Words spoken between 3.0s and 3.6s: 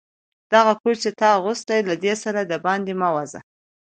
مه وزه.